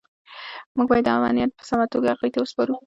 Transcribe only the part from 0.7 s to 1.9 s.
موږ باید دا امانت په سمه